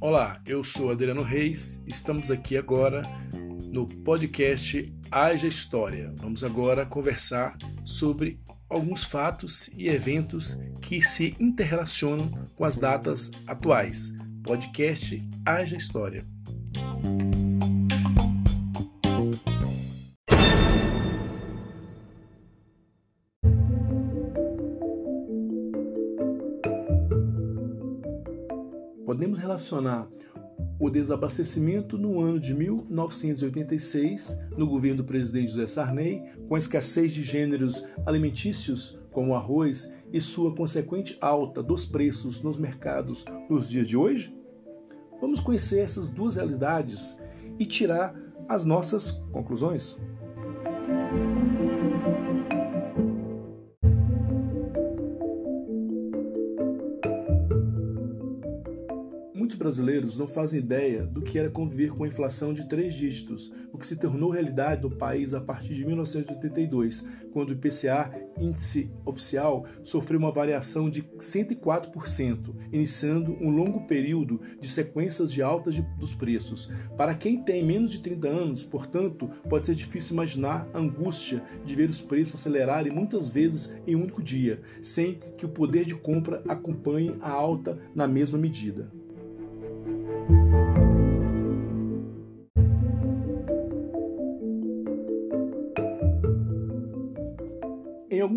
[0.00, 1.82] Olá, eu sou Adriano Reis.
[1.86, 3.02] Estamos aqui agora
[3.72, 6.12] no podcast Haja História.
[6.18, 8.38] Vamos agora conversar sobre
[8.68, 14.12] alguns fatos e eventos que se interrelacionam com as datas atuais.
[14.42, 16.33] Podcast Haja História.
[29.44, 30.08] Relacionar
[30.80, 37.12] o desabastecimento no ano de 1986, no governo do presidente José Sarney, com a escassez
[37.12, 43.86] de gêneros alimentícios como arroz e sua consequente alta dos preços nos mercados nos dias
[43.86, 44.34] de hoje?
[45.20, 47.18] Vamos conhecer essas duas realidades
[47.58, 48.14] e tirar
[48.48, 49.98] as nossas conclusões.
[59.44, 63.52] Muitos brasileiros não fazem ideia do que era conviver com a inflação de três dígitos,
[63.74, 68.90] o que se tornou realidade no país a partir de 1982, quando o IPCA, índice
[69.04, 75.82] oficial, sofreu uma variação de 104%, iniciando um longo período de sequências de altas de,
[75.98, 76.72] dos preços.
[76.96, 81.74] Para quem tem menos de 30 anos, portanto, pode ser difícil imaginar a angústia de
[81.74, 85.94] ver os preços acelerarem muitas vezes em um único dia, sem que o poder de
[85.94, 89.03] compra acompanhe a alta na mesma medida.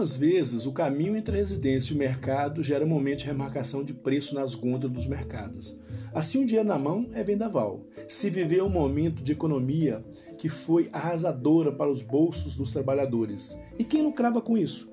[0.00, 3.84] Algumas vezes, o caminho entre a residência e o mercado gera um momento de remarcação
[3.84, 5.78] de preço nas gôndolas dos mercados.
[6.14, 7.86] Assim, um dinheiro na mão é vendaval.
[8.08, 10.02] Se viveu um momento de economia
[10.38, 13.60] que foi arrasadora para os bolsos dos trabalhadores.
[13.78, 14.90] E quem lucrava com isso?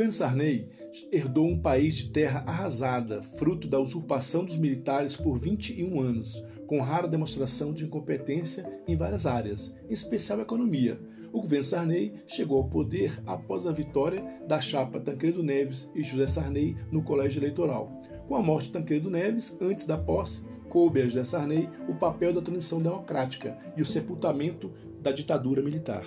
[0.00, 0.68] governo Sarney
[1.10, 6.80] herdou um país de terra arrasada, fruto da usurpação dos militares por 21 anos, com
[6.80, 11.00] rara demonstração de incompetência em várias áreas, em especial a economia.
[11.32, 16.26] O governo Sarney chegou ao poder após a vitória da chapa Tancredo Neves e José
[16.26, 17.86] Sarney no colégio eleitoral.
[18.26, 22.32] Com a morte de Tancredo Neves, antes da posse, coube a José Sarney o papel
[22.32, 26.04] da transição democrática e o sepultamento da ditadura militar.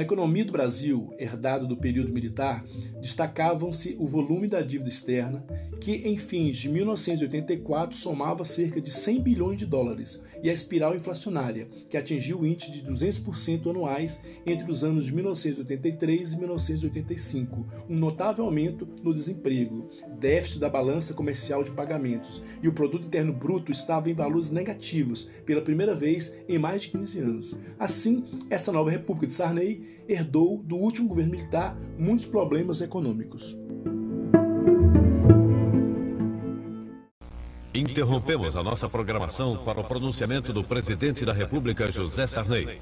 [0.00, 2.64] Na economia do Brasil, herdado do período militar,
[3.02, 5.44] destacavam-se o volume da dívida externa,
[5.78, 10.96] que em fins de 1984 somava cerca de 100 bilhões de dólares, e a espiral
[10.96, 17.66] inflacionária, que atingiu o índice de 200% anuais entre os anos de 1983 e 1985,
[17.86, 23.34] um notável aumento no desemprego, déficit da balança comercial de pagamentos, e o produto interno
[23.34, 27.56] bruto estava em valores negativos pela primeira vez em mais de 15 anos.
[27.78, 33.56] Assim, essa nova República de Sarney herdou do último governo militar muitos problemas econômicos.
[37.72, 42.80] Interrompemos a nossa programação para o pronunciamento do presidente da República, José Sarney.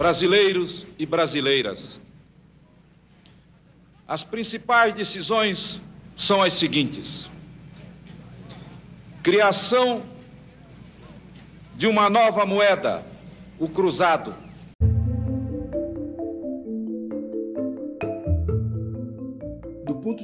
[0.00, 2.00] Brasileiros e brasileiras.
[4.06, 5.80] As principais decisões
[6.16, 7.28] são as seguintes:
[9.24, 10.04] criação
[11.74, 13.04] de uma nova moeda,
[13.58, 14.36] o cruzado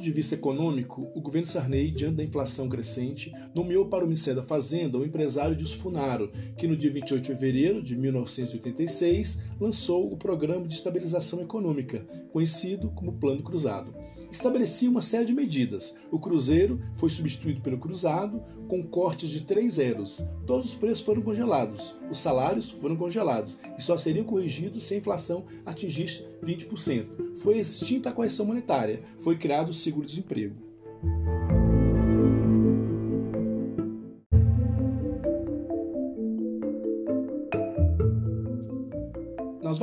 [0.04, 4.46] de vista econômico, o governo Sarney, diante da inflação crescente, nomeou para o Ministério da
[4.46, 10.68] Fazenda o empresário Funaro, que no dia 28 de fevereiro de 1986 lançou o Programa
[10.68, 13.94] de Estabilização Econômica, conhecido como Plano Cruzado
[14.34, 15.96] estabelecia uma série de medidas.
[16.10, 20.22] O cruzeiro foi substituído pelo cruzado, com cortes de três zeros.
[20.46, 24.98] Todos os preços foram congelados, os salários foram congelados e só seriam corrigidos se a
[24.98, 27.36] inflação atingisse 20%.
[27.36, 30.64] Foi extinta a correção monetária, foi criado o seguro-desemprego.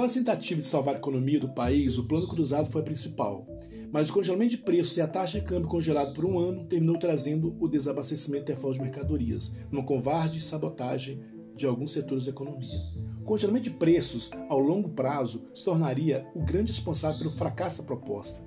[0.02, 3.46] várias tentativas de salvar a economia do país, o plano cruzado foi a principal.
[3.92, 6.98] Mas o congelamento de preços e a taxa de câmbio congelado por um ano terminou
[6.98, 11.22] trazendo o desabastecimento e a falta de mercadorias, uma covarde sabotagem
[11.58, 12.80] de alguns setores da economia.
[13.20, 17.88] O congelamento de preços ao longo prazo se tornaria o grande responsável pelo fracasso da
[17.88, 18.42] proposta.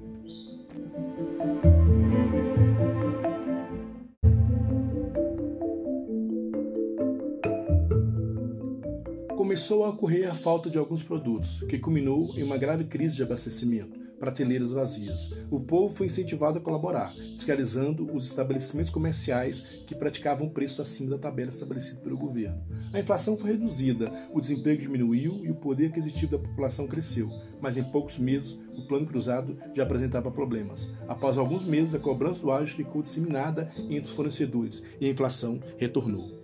[9.37, 13.23] Começou a ocorrer a falta de alguns produtos, que culminou em uma grave crise de
[13.23, 15.31] abastecimento prateleiras vazias.
[15.51, 21.19] O povo foi incentivado a colaborar, fiscalizando os estabelecimentos comerciais que praticavam preço acima da
[21.19, 22.59] tabela estabelecida pelo governo.
[22.91, 27.29] A inflação foi reduzida, o desemprego diminuiu e o poder aquisitivo da população cresceu,
[27.61, 30.89] mas em poucos meses o plano cruzado já apresentava problemas.
[31.07, 35.61] Após alguns meses, a cobrança do ágio ficou disseminada entre os fornecedores e a inflação
[35.77, 36.44] retornou.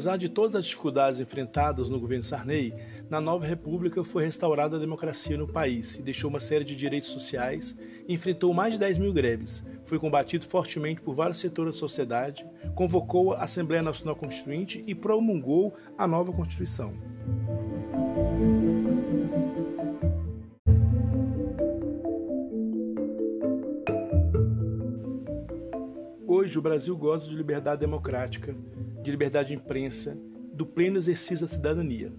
[0.00, 2.72] Apesar de todas as dificuldades enfrentadas no governo Sarney,
[3.10, 7.10] na nova república foi restaurada a democracia no país e deixou uma série de direitos
[7.10, 7.76] sociais,
[8.08, 13.34] enfrentou mais de 10 mil greves, foi combatido fortemente por vários setores da sociedade, convocou
[13.34, 16.94] a Assembleia Nacional Constituinte e promulgou a nova Constituição.
[26.26, 28.56] Hoje o Brasil goza de liberdade democrática,
[29.02, 30.16] de liberdade de imprensa,
[30.52, 32.12] do pleno exercício da cidadania.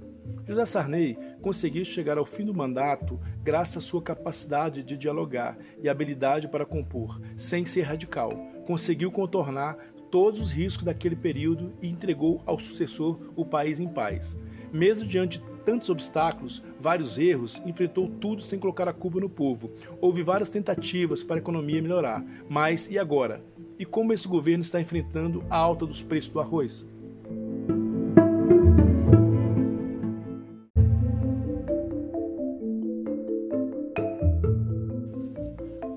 [0.48, 5.88] José Sarney conseguiu chegar ao fim do mandato graças à sua capacidade de dialogar e
[5.88, 8.32] habilidade para compor, sem ser radical.
[8.66, 9.78] Conseguiu contornar
[10.10, 14.38] todos os riscos daquele período e entregou ao sucessor o país em paz.
[14.72, 19.72] Mesmo diante de tantos obstáculos, vários erros, enfrentou tudo sem colocar a culpa no povo.
[20.00, 23.44] Houve várias tentativas para a economia melhorar, mas e agora?
[23.82, 26.88] E como esse governo está enfrentando a alta dos preços do arroz.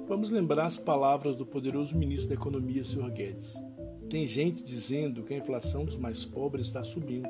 [0.08, 3.10] Vamos lembrar as palavras do poderoso ministro da Economia, Sr.
[3.10, 3.52] Guedes.
[4.08, 7.28] Tem gente dizendo que a inflação dos mais pobres está subindo.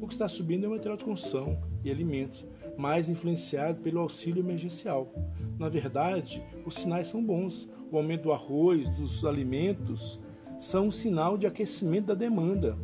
[0.00, 2.46] O que está subindo é o material de construção e alimentos,
[2.76, 5.12] mais influenciado pelo auxílio emergencial.
[5.58, 10.18] Na verdade, os sinais são bons o aumento do arroz, dos alimentos,
[10.58, 12.76] são um sinal de aquecimento da demanda.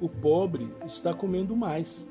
[0.00, 2.08] O pobre está comendo mais.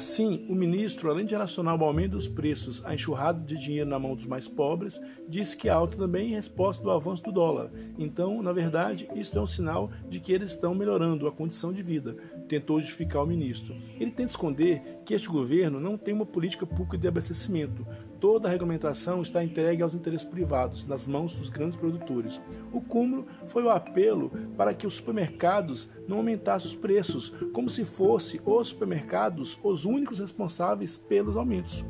[0.00, 3.98] Assim, o ministro, além de relacionar o aumento dos preços à enxurrada de dinheiro na
[3.98, 4.98] mão dos mais pobres,
[5.28, 7.70] disse que a alta também é em resposta do avanço do dólar.
[7.98, 11.82] Então, na verdade, isso é um sinal de que eles estão melhorando a condição de
[11.82, 12.16] vida,
[12.50, 13.76] tentou justificar o ministro.
[13.94, 17.86] Ele tenta esconder que este governo não tem uma política pública de abastecimento.
[18.18, 22.42] Toda a regulamentação está entregue aos interesses privados, nas mãos dos grandes produtores.
[22.72, 27.84] O cúmulo foi o apelo para que os supermercados não aumentassem os preços, como se
[27.84, 31.84] fossem os supermercados os únicos responsáveis pelos aumentos.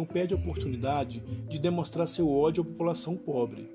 [0.00, 3.68] Não perde a oportunidade de demonstrar seu ódio à população pobre,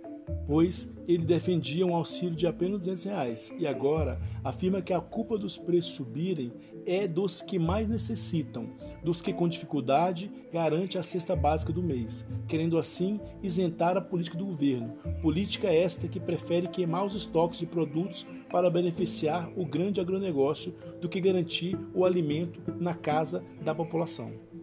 [0.48, 5.38] pois ele defendia um auxílio de apenas 200 reais e agora afirma que a culpa
[5.38, 6.52] dos preços subirem
[6.83, 8.71] é dos que mais necessitam,
[9.04, 14.35] dos que com dificuldade garante a cesta básica do mês, querendo assim isentar a política
[14.35, 20.02] do governo, política esta que prefere queimar os estoques de produtos para beneficiar o grande
[20.02, 24.55] agronegócio do que garantir o alimento na casa da população.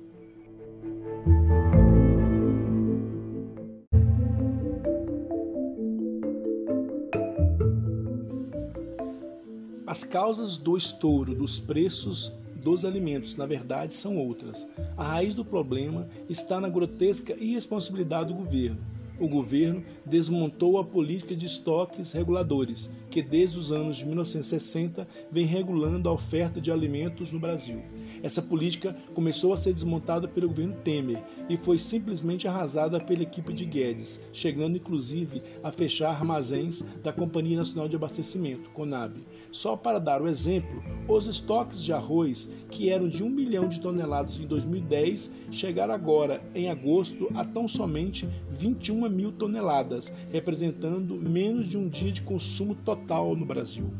[9.92, 14.66] As causas do estouro dos preços dos alimentos, na verdade, são outras.
[14.96, 18.78] A raiz do problema está na grotesca irresponsabilidade do governo
[19.22, 25.46] o governo desmontou a política de estoques reguladores, que desde os anos de 1960 vem
[25.46, 27.82] regulando a oferta de alimentos no Brasil.
[28.22, 33.52] Essa política começou a ser desmontada pelo governo Temer e foi simplesmente arrasada pela equipe
[33.52, 39.16] de Guedes, chegando inclusive a fechar armazéns da Companhia Nacional de Abastecimento, CONAB.
[39.50, 43.80] Só para dar o exemplo, os estoques de arroz, que eram de 1 milhão de
[43.80, 51.68] toneladas em 2010, chegaram agora, em agosto, a tão somente 21 mil toneladas, representando menos
[51.68, 53.90] de um dia de consumo total no Brasil.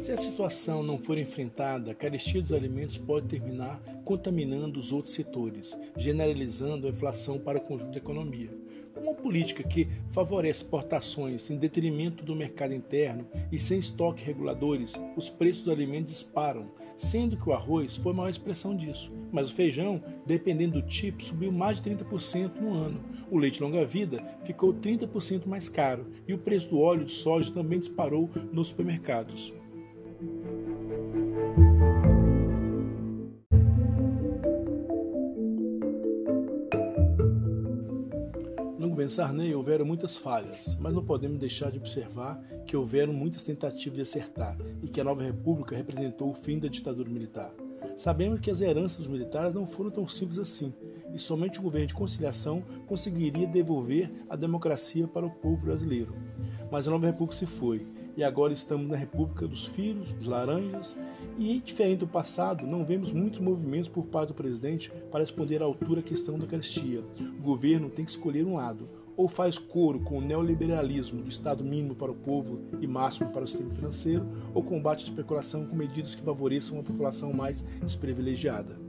[0.00, 5.12] Se a situação não for enfrentada, a carestia dos alimentos pode terminar contaminando os outros
[5.12, 8.48] setores, generalizando a inflação para o conjunto da economia.
[8.94, 14.94] Com uma política que favorece exportações em detrimento do mercado interno e sem estoque reguladores,
[15.16, 19.12] os preços dos alimentos disparam, sendo que o arroz foi a maior expressão disso.
[19.32, 23.00] Mas o feijão, dependendo do tipo, subiu mais de 30% no ano.
[23.30, 27.80] O leite longa-vida ficou 30% mais caro e o preço do óleo de soja também
[27.80, 29.52] disparou nos supermercados.
[39.08, 43.96] Governo Sarney houveram muitas falhas, mas não podemos deixar de observar que houveram muitas tentativas
[43.96, 47.50] de acertar e que a nova república representou o fim da ditadura militar.
[47.96, 50.74] Sabemos que as heranças dos militares não foram tão simples assim,
[51.14, 56.14] e somente o governo de conciliação conseguiria devolver a democracia para o povo brasileiro.
[56.70, 60.94] Mas a nova república se foi, e agora estamos na República dos Filhos, dos Laranjas,
[61.38, 65.64] e diferente do passado, não vemos muitos movimentos por parte do presidente para responder à
[65.64, 67.00] altura à questão da carestia.
[67.38, 71.62] O governo tem que escolher um lado, ou faz coro com o neoliberalismo do Estado
[71.62, 75.76] mínimo para o povo e máximo para o sistema financeiro, ou combate a especulação com
[75.76, 78.87] medidas que favoreçam a população mais desprivilegiada.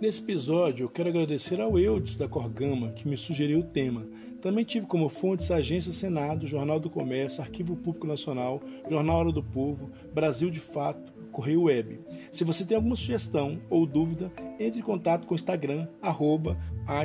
[0.00, 4.06] Nesse episódio, eu quero agradecer ao Eudes da Corgama, que me sugeriu o tema.
[4.40, 9.32] Também tive como fontes a Agência Senado, Jornal do Comércio, Arquivo Público Nacional, Jornal Hora
[9.32, 11.98] do Povo, Brasil de Fato, Correio Web.
[12.30, 16.56] Se você tem alguma sugestão ou dúvida, entre em contato com o Instagram, arroba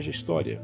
[0.08, 0.62] História.